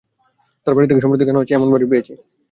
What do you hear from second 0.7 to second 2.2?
বাড়ি থেকে সম্প্রতি কেনা হয়েছে এমন বড়ি পেয়েছি।